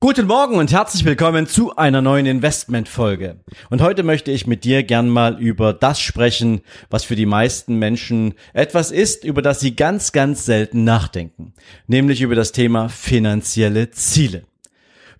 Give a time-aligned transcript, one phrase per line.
[0.00, 3.40] Guten Morgen und herzlich willkommen zu einer neuen Investmentfolge.
[3.68, 7.80] Und heute möchte ich mit dir gern mal über das sprechen, was für die meisten
[7.80, 11.52] Menschen etwas ist, über das sie ganz, ganz selten nachdenken.
[11.88, 14.44] Nämlich über das Thema finanzielle Ziele.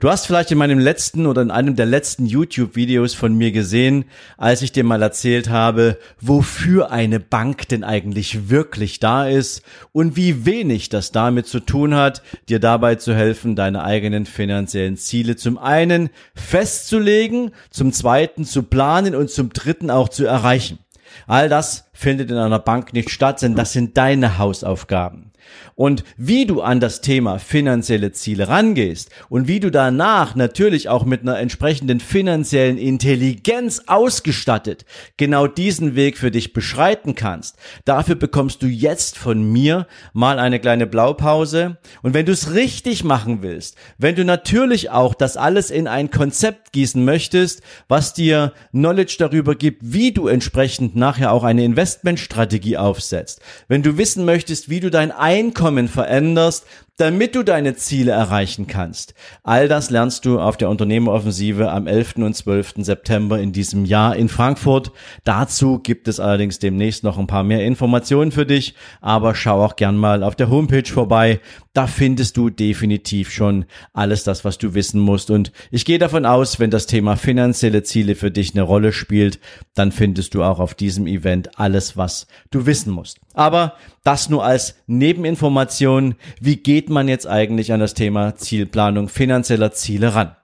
[0.01, 4.05] Du hast vielleicht in meinem letzten oder in einem der letzten YouTube-Videos von mir gesehen,
[4.37, 10.15] als ich dir mal erzählt habe, wofür eine Bank denn eigentlich wirklich da ist und
[10.15, 15.35] wie wenig das damit zu tun hat, dir dabei zu helfen, deine eigenen finanziellen Ziele
[15.35, 20.79] zum einen festzulegen, zum zweiten zu planen und zum dritten auch zu erreichen.
[21.27, 25.28] All das findet in einer Bank nicht statt, denn das sind deine Hausaufgaben.
[25.75, 31.05] Und wie du an das Thema finanzielle Ziele rangehst und wie du danach natürlich auch
[31.05, 34.85] mit einer entsprechenden finanziellen Intelligenz ausgestattet
[35.17, 40.61] genau diesen Weg für dich beschreiten kannst, dafür bekommst du jetzt von mir mal eine
[40.61, 41.79] kleine Blaupause.
[42.03, 46.11] Und wenn du es richtig machen willst, wenn du natürlich auch das alles in ein
[46.11, 52.77] Konzept gießen möchtest, was dir Knowledge darüber gibt, wie du entsprechend nachher auch eine Investmentstrategie
[52.77, 58.67] aufsetzt, wenn du wissen möchtest, wie du dein Einkommen veränderst, damit du deine Ziele erreichen
[58.67, 59.15] kannst.
[59.45, 62.17] All das lernst du auf der Unternehmeroffensive am 11.
[62.17, 62.75] und 12.
[62.79, 64.91] September in diesem Jahr in Frankfurt.
[65.23, 69.77] Dazu gibt es allerdings demnächst noch ein paar mehr Informationen für dich, aber schau auch
[69.77, 71.41] gern mal auf der Homepage vorbei.
[71.73, 75.31] Da findest du definitiv schon alles das, was du wissen musst.
[75.31, 79.39] Und ich gehe davon aus, wenn das Thema finanzielle Ziele für dich eine Rolle spielt,
[79.75, 83.21] dann findest du auch auf diesem Event alles, was du wissen musst.
[83.35, 83.75] Aber
[84.09, 86.15] das nur als Nebeninformation.
[86.41, 90.35] Wie geht man jetzt eigentlich an das Thema Zielplanung finanzieller Ziele ran?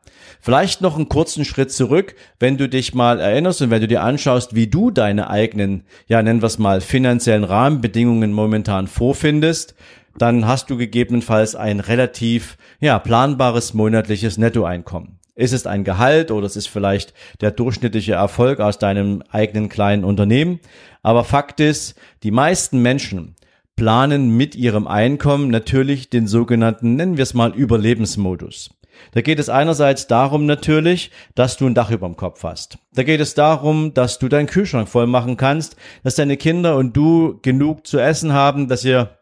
[0.42, 4.02] Vielleicht noch einen kurzen Schritt zurück, wenn du dich mal erinnerst und wenn du dir
[4.02, 9.74] anschaust, wie du deine eigenen, ja, nennen wir es mal, finanziellen Rahmenbedingungen momentan vorfindest,
[10.18, 15.20] dann hast du gegebenenfalls ein relativ, ja, planbares monatliches Nettoeinkommen.
[15.36, 20.04] Ist es ein Gehalt oder es ist vielleicht der durchschnittliche Erfolg aus deinem eigenen kleinen
[20.04, 20.60] Unternehmen?
[21.02, 23.34] Aber Fakt ist, die meisten Menschen
[23.76, 28.70] planen mit ihrem Einkommen natürlich den sogenannten, nennen wir es mal, Überlebensmodus.
[29.12, 32.78] Da geht es einerseits darum natürlich, dass du ein Dach über dem Kopf hast.
[32.94, 36.96] Da geht es darum, dass du deinen Kühlschrank voll machen kannst, dass deine Kinder und
[36.96, 39.18] du genug zu essen haben, dass ihr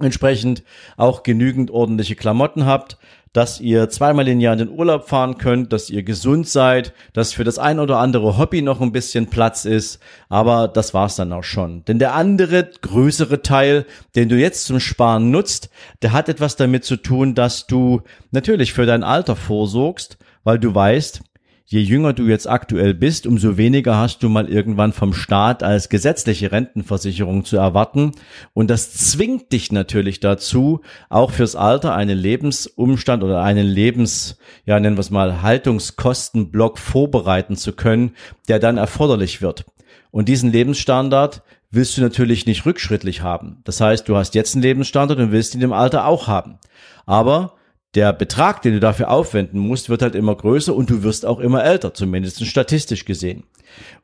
[0.00, 0.64] entsprechend
[0.96, 2.98] auch genügend ordentliche Klamotten habt,
[3.32, 7.32] dass ihr zweimal im Jahr in den Urlaub fahren könnt, dass ihr gesund seid, dass
[7.32, 11.32] für das ein oder andere Hobby noch ein bisschen Platz ist, aber das war's dann
[11.32, 11.84] auch schon.
[11.86, 15.70] Denn der andere größere Teil, den du jetzt zum Sparen nutzt,
[16.02, 20.74] der hat etwas damit zu tun, dass du natürlich für dein Alter vorsorgst, weil du
[20.74, 21.22] weißt,
[21.66, 25.88] je jünger du jetzt aktuell bist, umso weniger hast du mal irgendwann vom Staat als
[25.88, 28.12] gesetzliche Rentenversicherung zu erwarten.
[28.52, 34.78] Und das zwingt dich natürlich dazu, auch fürs Alter einen Lebensumstand oder einen Lebens, ja,
[34.78, 38.12] nennen wir es mal, Haltungskostenblock vorbereiten zu können,
[38.48, 39.64] der dann erforderlich wird.
[40.10, 43.62] Und diesen Lebensstandard willst du natürlich nicht rückschrittlich haben.
[43.64, 46.58] Das heißt, du hast jetzt einen Lebensstandard und willst ihn im Alter auch haben.
[47.06, 47.54] Aber
[47.94, 51.40] der Betrag, den du dafür aufwenden musst, wird halt immer größer und du wirst auch
[51.40, 53.44] immer älter, zumindest statistisch gesehen.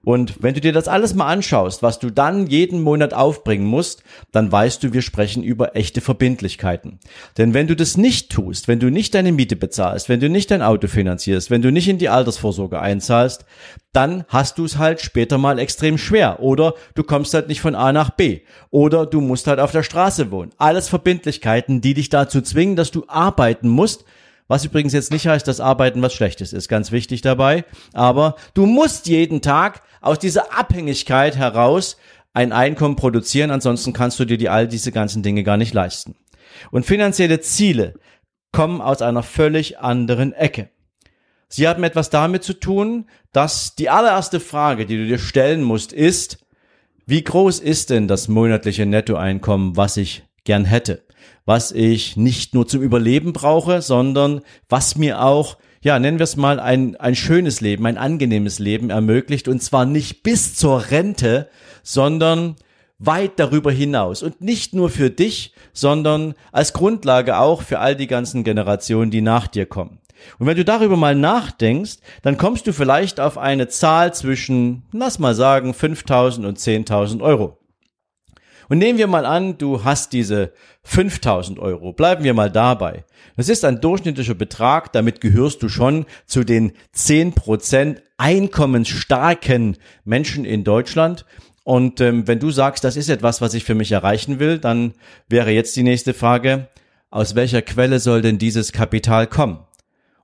[0.04, 4.02] Und wenn du dir das alles mal anschaust, was du dann jeden Monat aufbringen musst,
[4.32, 6.98] dann weißt du, wir sprechen über echte Verbindlichkeiten.
[7.36, 10.50] Denn wenn du das nicht tust, wenn du nicht deine Miete bezahlst, wenn du nicht
[10.50, 13.44] dein Auto finanzierst, wenn du nicht in die Altersvorsorge einzahlst,
[13.92, 16.40] dann hast du es halt später mal extrem schwer.
[16.40, 18.40] Oder du kommst halt nicht von A nach B.
[18.70, 20.52] Oder du musst halt auf der Straße wohnen.
[20.58, 24.04] Alles Verbindlichkeiten, die dich dazu zwingen, dass du arbeiten musst,
[24.48, 27.64] was übrigens jetzt nicht heißt, dass Arbeiten was Schlechtes ist, ganz wichtig dabei.
[27.92, 31.98] Aber du musst jeden Tag aus dieser Abhängigkeit heraus
[32.32, 36.16] ein Einkommen produzieren, ansonsten kannst du dir die all diese ganzen Dinge gar nicht leisten.
[36.70, 37.94] Und finanzielle Ziele
[38.52, 40.70] kommen aus einer völlig anderen Ecke.
[41.48, 45.92] Sie haben etwas damit zu tun, dass die allererste Frage, die du dir stellen musst,
[45.92, 46.38] ist,
[47.06, 51.02] wie groß ist denn das monatliche Nettoeinkommen, was ich gern hätte?
[51.44, 56.36] Was ich nicht nur zum Überleben brauche, sondern was mir auch ja, nennen wir es
[56.36, 61.48] mal ein, ein schönes Leben, ein angenehmes Leben ermöglicht und zwar nicht bis zur Rente,
[61.82, 62.56] sondern
[62.98, 68.08] weit darüber hinaus und nicht nur für dich, sondern als Grundlage auch für all die
[68.08, 70.00] ganzen Generationen, die nach dir kommen.
[70.40, 75.20] Und wenn du darüber mal nachdenkst, dann kommst du vielleicht auf eine Zahl zwischen, lass
[75.20, 77.56] mal sagen, 5.000 und 10.000 Euro.
[78.68, 80.52] Und nehmen wir mal an, du hast diese
[80.84, 81.92] 5000 Euro.
[81.92, 83.04] Bleiben wir mal dabei.
[83.36, 84.92] Das ist ein durchschnittlicher Betrag.
[84.92, 91.24] Damit gehörst du schon zu den 10% einkommensstarken Menschen in Deutschland.
[91.64, 94.94] Und ähm, wenn du sagst, das ist etwas, was ich für mich erreichen will, dann
[95.28, 96.68] wäre jetzt die nächste Frage,
[97.10, 99.60] aus welcher Quelle soll denn dieses Kapital kommen?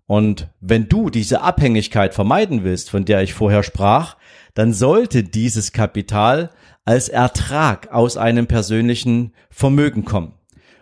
[0.07, 4.17] Und wenn du diese Abhängigkeit vermeiden willst, von der ich vorher sprach,
[4.53, 6.51] dann sollte dieses Kapital
[6.85, 10.35] als Ertrag aus einem persönlichen Vermögen kommen.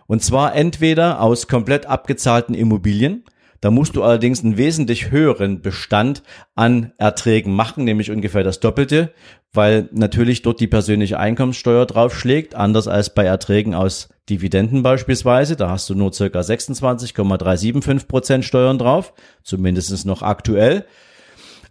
[0.07, 3.23] Und zwar entweder aus komplett abgezahlten Immobilien,
[3.63, 6.21] da musst du allerdings einen wesentlich höheren Bestand
[6.53, 9.13] an Erträgen machen, nämlich ungefähr das Doppelte,
[9.53, 15.55] weil natürlich dort die persönliche Einkommenssteuer draufschlägt, anders als bei Erträgen aus Dividenden beispielsweise.
[15.55, 19.13] Da hast du nur circa 26,375 Prozent Steuern drauf,
[19.43, 20.85] zumindest noch aktuell.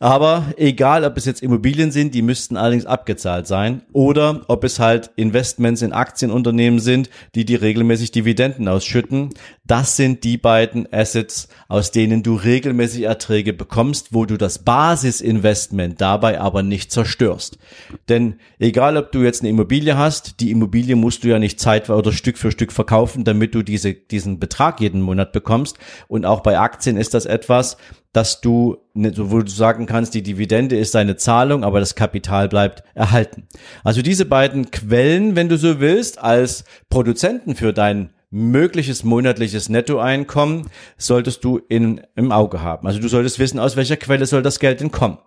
[0.03, 4.81] Aber egal, ob es jetzt Immobilien sind, die müssten allerdings abgezahlt sein oder ob es
[4.81, 9.29] halt Investments in Aktienunternehmen sind, die die regelmäßig Dividenden ausschütten.
[9.72, 15.98] Das sind die beiden Assets, aus denen du regelmäßig Erträge bekommst, wo du das Basisinvestment
[15.98, 17.56] dabei aber nicht zerstörst.
[18.10, 21.98] Denn egal, ob du jetzt eine Immobilie hast, die Immobilie musst du ja nicht zeitweise
[21.98, 25.78] oder Stück für Stück verkaufen, damit du diese, diesen Betrag jeden Monat bekommst.
[26.06, 27.78] Und auch bei Aktien ist das etwas,
[28.12, 32.84] dass du, wo du sagen kannst, die Dividende ist deine Zahlung, aber das Kapital bleibt
[32.94, 33.48] erhalten.
[33.84, 40.67] Also diese beiden Quellen, wenn du so willst, als Produzenten für dein mögliches monatliches Nettoeinkommen
[40.96, 42.87] solltest du in, im Auge haben.
[42.87, 45.19] Also du solltest wissen, aus welcher Quelle soll das Geld denn kommen.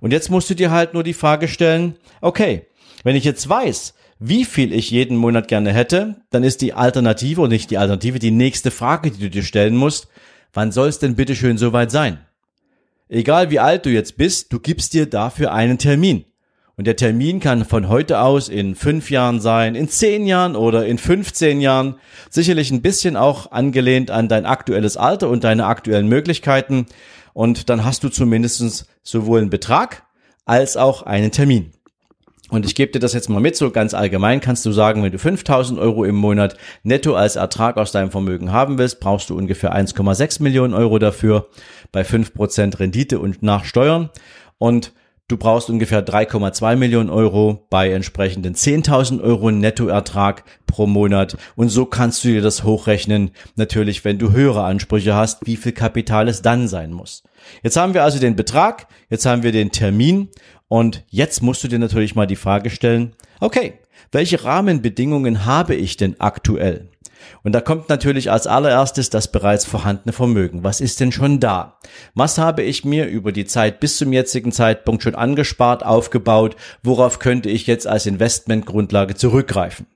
[0.00, 2.66] Und jetzt musst du dir halt nur die Frage stellen, okay,
[3.02, 7.40] wenn ich jetzt weiß, wie viel ich jeden Monat gerne hätte, dann ist die Alternative
[7.40, 10.08] und nicht die Alternative, die nächste Frage, die du dir stellen musst,
[10.52, 12.18] wann soll es denn bitte schön soweit sein?
[13.08, 16.26] Egal wie alt du jetzt bist, du gibst dir dafür einen Termin.
[16.80, 20.86] Und der Termin kann von heute aus in fünf Jahren sein, in zehn Jahren oder
[20.86, 21.96] in 15 Jahren.
[22.30, 26.86] Sicherlich ein bisschen auch angelehnt an dein aktuelles Alter und deine aktuellen Möglichkeiten.
[27.34, 30.04] Und dann hast du zumindest sowohl einen Betrag
[30.46, 31.72] als auch einen Termin.
[32.48, 35.12] Und ich gebe dir das jetzt mal mit, so ganz allgemein kannst du sagen, wenn
[35.12, 39.36] du 5000 Euro im Monat netto als Ertrag aus deinem Vermögen haben willst, brauchst du
[39.36, 41.50] ungefähr 1,6 Millionen Euro dafür
[41.92, 44.08] bei 5% Rendite und nach Steuern.
[44.56, 44.94] Und
[45.30, 51.36] du brauchst ungefähr 3,2 Millionen Euro bei entsprechenden 10.000 Euro Nettoertrag pro Monat.
[51.56, 55.72] Und so kannst du dir das hochrechnen, natürlich, wenn du höhere Ansprüche hast, wie viel
[55.72, 57.22] Kapital es dann sein muss.
[57.62, 60.28] Jetzt haben wir also den Betrag, jetzt haben wir den Termin
[60.68, 63.74] und jetzt musst du dir natürlich mal die Frage stellen, okay,
[64.12, 66.90] welche Rahmenbedingungen habe ich denn aktuell?
[67.42, 70.64] Und da kommt natürlich als allererstes das bereits vorhandene Vermögen.
[70.64, 71.78] Was ist denn schon da?
[72.14, 76.56] Was habe ich mir über die Zeit bis zum jetzigen Zeitpunkt schon angespart, aufgebaut?
[76.82, 79.86] Worauf könnte ich jetzt als Investmentgrundlage zurückgreifen?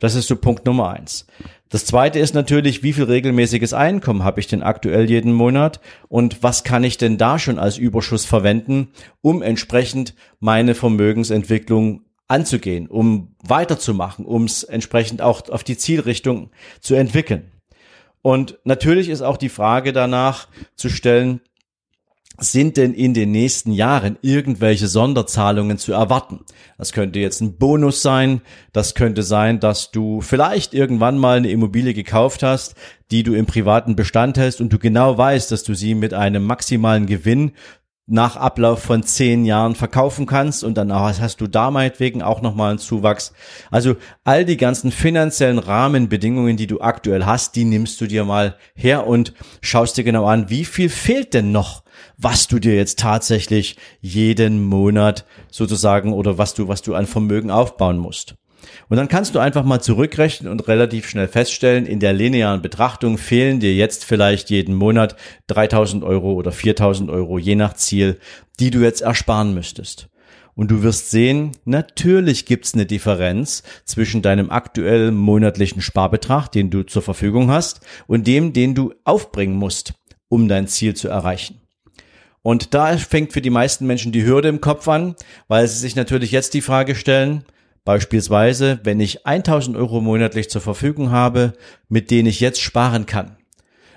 [0.00, 1.26] Das ist so Punkt Nummer eins.
[1.68, 6.42] Das zweite ist natürlich, wie viel regelmäßiges Einkommen habe ich denn aktuell jeden Monat und
[6.42, 8.88] was kann ich denn da schon als Überschuss verwenden,
[9.20, 16.94] um entsprechend meine Vermögensentwicklung anzugehen, um weiterzumachen, um es entsprechend auch auf die Zielrichtung zu
[16.94, 17.50] entwickeln.
[18.22, 21.40] Und natürlich ist auch die Frage danach zu stellen,
[22.40, 26.44] sind denn in den nächsten Jahren irgendwelche Sonderzahlungen zu erwarten?
[26.76, 28.42] Das könnte jetzt ein Bonus sein,
[28.72, 32.76] das könnte sein, dass du vielleicht irgendwann mal eine Immobilie gekauft hast,
[33.10, 36.44] die du im privaten Bestand hältst und du genau weißt, dass du sie mit einem
[36.44, 37.52] maximalen Gewinn
[38.10, 42.70] nach Ablauf von zehn Jahren verkaufen kannst und dann hast du da meinetwegen auch nochmal
[42.70, 43.34] einen Zuwachs.
[43.70, 48.56] Also all die ganzen finanziellen Rahmenbedingungen, die du aktuell hast, die nimmst du dir mal
[48.74, 51.84] her und schaust dir genau an, wie viel fehlt denn noch,
[52.16, 57.50] was du dir jetzt tatsächlich jeden Monat sozusagen oder was du, was du an Vermögen
[57.50, 58.36] aufbauen musst.
[58.88, 63.18] Und dann kannst du einfach mal zurückrechnen und relativ schnell feststellen, in der linearen Betrachtung
[63.18, 65.16] fehlen dir jetzt vielleicht jeden Monat
[65.48, 68.18] 3000 Euro oder 4000 Euro, je nach Ziel,
[68.60, 70.08] die du jetzt ersparen müsstest.
[70.54, 76.82] Und du wirst sehen, natürlich gibt's eine Differenz zwischen deinem aktuellen monatlichen Sparbetrag, den du
[76.82, 79.94] zur Verfügung hast, und dem, den du aufbringen musst,
[80.28, 81.60] um dein Ziel zu erreichen.
[82.42, 85.14] Und da fängt für die meisten Menschen die Hürde im Kopf an,
[85.46, 87.44] weil sie sich natürlich jetzt die Frage stellen,
[87.84, 91.54] Beispielsweise, wenn ich 1000 Euro monatlich zur Verfügung habe,
[91.88, 93.36] mit denen ich jetzt sparen kann.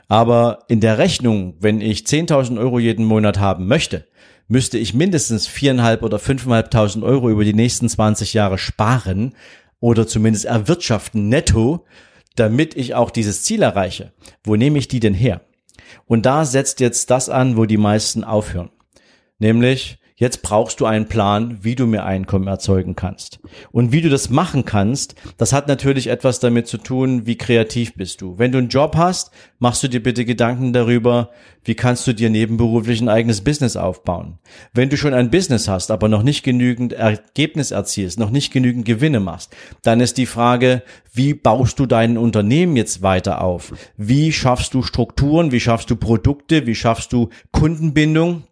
[0.07, 4.07] Aber in der Rechnung, wenn ich 10.000 Euro jeden Monat haben möchte,
[4.49, 9.33] müsste ich mindestens 4.500 oder 5.500 Euro über die nächsten 20 Jahre sparen
[9.79, 11.85] oder zumindest erwirtschaften netto,
[12.35, 14.11] damit ich auch dieses Ziel erreiche.
[14.43, 15.39] Wo nehme ich die denn her?
[16.05, 18.71] Und da setzt jetzt das an, wo die meisten aufhören.
[19.39, 23.39] Nämlich, Jetzt brauchst du einen Plan, wie du mehr Einkommen erzeugen kannst.
[23.71, 27.95] Und wie du das machen kannst, das hat natürlich etwas damit zu tun, wie kreativ
[27.95, 28.37] bist du.
[28.37, 31.31] Wenn du einen Job hast, machst du dir bitte Gedanken darüber,
[31.63, 34.37] wie kannst du dir nebenberuflich ein eigenes Business aufbauen.
[34.75, 38.85] Wenn du schon ein Business hast, aber noch nicht genügend Ergebnis erzielst, noch nicht genügend
[38.85, 43.73] Gewinne machst, dann ist die Frage, wie baust du dein Unternehmen jetzt weiter auf?
[43.97, 45.51] Wie schaffst du Strukturen?
[45.51, 46.67] Wie schaffst du Produkte?
[46.67, 48.43] Wie schaffst du Kundenbindung?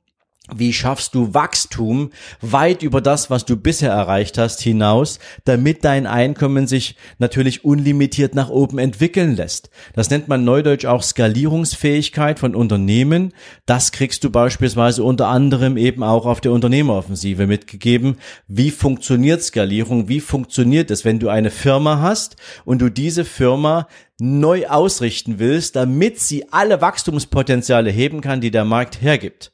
[0.55, 6.07] Wie schaffst du Wachstum weit über das, was du bisher erreicht hast, hinaus, damit dein
[6.07, 9.69] Einkommen sich natürlich unlimitiert nach oben entwickeln lässt?
[9.93, 13.33] Das nennt man neudeutsch auch Skalierungsfähigkeit von Unternehmen.
[13.65, 18.17] Das kriegst du beispielsweise unter anderem eben auch auf der Unternehmeroffensive mitgegeben.
[18.47, 20.09] Wie funktioniert Skalierung?
[20.09, 23.87] Wie funktioniert es, wenn du eine Firma hast und du diese Firma
[24.19, 29.51] neu ausrichten willst, damit sie alle Wachstumspotenziale heben kann, die der Markt hergibt?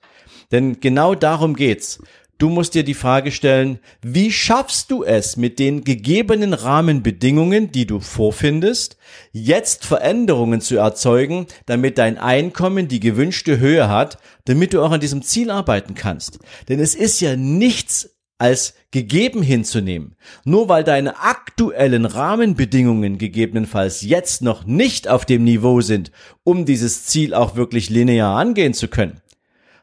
[0.56, 2.00] Denn genau darum geht's.
[2.38, 7.86] Du musst dir die Frage stellen, wie schaffst du es mit den gegebenen Rahmenbedingungen, die
[7.86, 8.96] du vorfindest,
[9.34, 15.02] jetzt Veränderungen zu erzeugen, damit dein Einkommen die gewünschte Höhe hat, damit du auch an
[15.02, 16.40] diesem Ziel arbeiten kannst.
[16.70, 20.16] Denn es ist ja nichts als gegeben hinzunehmen.
[20.46, 26.14] Nur weil deine aktuellen Rahmenbedingungen gegebenenfalls jetzt noch nicht auf dem Niveau sind,
[26.46, 29.20] um dieses Ziel auch wirklich linear angehen zu können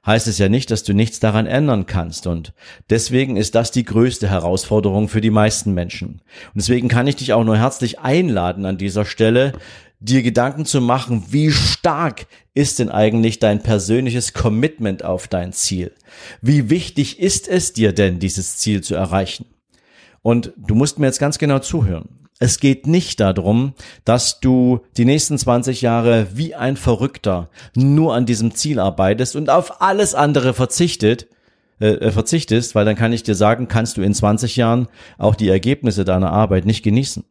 [0.06, 2.26] heißt es ja nicht, dass du nichts daran ändern kannst.
[2.26, 2.52] Und
[2.90, 6.22] deswegen ist das die größte Herausforderung für die meisten Menschen.
[6.54, 9.52] Und deswegen kann ich dich auch nur herzlich einladen an dieser Stelle,
[10.00, 15.92] dir Gedanken zu machen, wie stark ist denn eigentlich dein persönliches Commitment auf dein Ziel?
[16.40, 19.46] Wie wichtig ist es dir denn, dieses Ziel zu erreichen?
[20.20, 22.21] Und du musst mir jetzt ganz genau zuhören.
[22.42, 23.72] Es geht nicht darum,
[24.04, 29.48] dass du die nächsten 20 Jahre wie ein Verrückter nur an diesem Ziel arbeitest und
[29.48, 31.28] auf alles andere verzichtet,
[31.80, 35.36] äh, äh verzichtest, weil dann kann ich dir sagen, kannst du in 20 Jahren auch
[35.36, 37.22] die Ergebnisse deiner Arbeit nicht genießen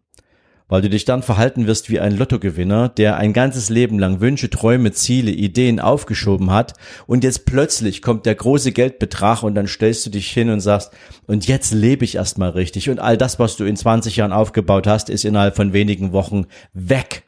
[0.72, 4.50] weil du dich dann verhalten wirst wie ein Lottogewinner, der ein ganzes Leben lang Wünsche,
[4.50, 6.76] Träume, Ziele, Ideen aufgeschoben hat
[7.08, 10.94] und jetzt plötzlich kommt der große Geldbetrag und dann stellst du dich hin und sagst,
[11.28, 14.88] und jetzt lebe ich erstmal richtig und all das, was du in 20 Jahren aufgebaut
[14.88, 17.24] hast, ist innerhalb von wenigen Wochen weg.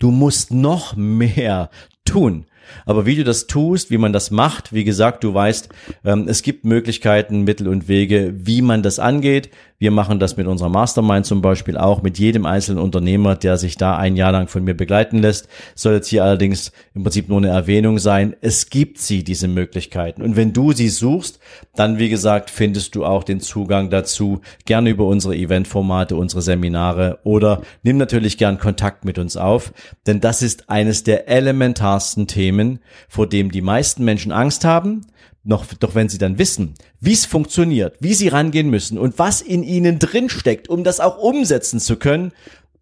[0.00, 1.70] Du musst noch mehr
[2.04, 2.46] tun.
[2.84, 5.68] Aber wie du das tust, wie man das macht, wie gesagt, du weißt,
[6.04, 9.50] ähm, es gibt Möglichkeiten, Mittel und Wege, wie man das angeht.
[9.78, 13.76] Wir machen das mit unserer Mastermind zum Beispiel auch, mit jedem einzelnen Unternehmer, der sich
[13.76, 15.48] da ein Jahr lang von mir begleiten lässt.
[15.74, 18.34] Soll jetzt hier allerdings im Prinzip nur eine Erwähnung sein.
[18.40, 20.22] Es gibt sie, diese Möglichkeiten.
[20.22, 21.40] Und wenn du sie suchst,
[21.74, 27.18] dann, wie gesagt, findest du auch den Zugang dazu gerne über unsere Eventformate, unsere Seminare
[27.24, 29.74] oder nimm natürlich gern Kontakt mit uns auf,
[30.06, 32.78] denn das ist eines der elementarsten Themen,
[33.08, 35.02] vor dem die meisten Menschen Angst haben,
[35.46, 39.40] noch, doch wenn sie dann wissen, wie es funktioniert, wie sie rangehen müssen und was
[39.40, 42.32] in ihnen drin steckt, um das auch umsetzen zu können,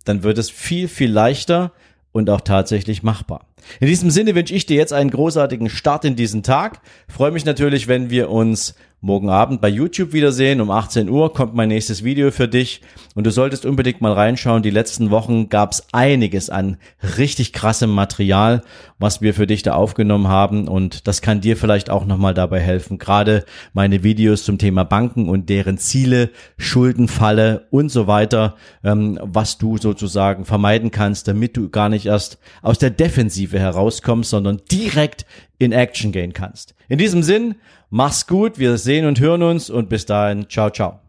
[0.05, 1.73] dann wird es viel, viel leichter
[2.13, 3.47] und auch tatsächlich machbar.
[3.81, 6.81] In diesem Sinne wünsche ich dir jetzt einen großartigen Start in diesen Tag.
[7.09, 10.63] freue mich natürlich, wenn wir uns morgen Abend bei YouTube wiedersehen.
[10.63, 12.81] Um 18 Uhr kommt mein nächstes Video für dich
[13.15, 14.63] und du solltest unbedingt mal reinschauen.
[14.63, 16.79] Die letzten Wochen gab es einiges an
[17.19, 18.63] richtig krassem Material,
[18.99, 22.61] was wir für dich da aufgenommen haben und das kann dir vielleicht auch nochmal dabei
[22.61, 22.97] helfen.
[22.97, 23.45] Gerade
[23.75, 29.77] meine Videos zum Thema Banken und deren Ziele, Schuldenfalle und so weiter, ähm, was du
[29.77, 35.27] sozusagen vermeiden kannst, damit du gar nicht erst aus der Defensive herauskommst, sondern direkt
[35.59, 36.75] in Action gehen kannst.
[36.89, 37.57] In diesem Sinn,
[37.95, 41.04] mach's gut, wir sehen und hören uns und bis dahin, ciao, ciao.